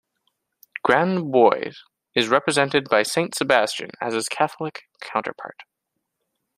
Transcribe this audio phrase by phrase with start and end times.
[0.81, 1.73] Grand Bois
[2.15, 5.61] is represented by Saint Sebastian as his Catholic counterpart.